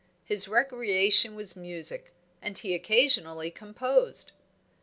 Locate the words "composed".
3.51-4.31